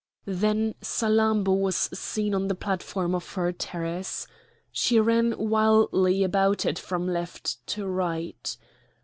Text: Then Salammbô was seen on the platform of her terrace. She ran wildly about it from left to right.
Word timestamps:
Then 0.25 0.73
Salammbô 0.81 1.55
was 1.55 1.75
seen 1.77 2.33
on 2.33 2.47
the 2.47 2.55
platform 2.55 3.13
of 3.13 3.35
her 3.35 3.51
terrace. 3.51 4.25
She 4.71 4.99
ran 4.99 5.35
wildly 5.37 6.23
about 6.23 6.65
it 6.65 6.79
from 6.79 7.07
left 7.07 7.63
to 7.67 7.85
right. 7.85 8.57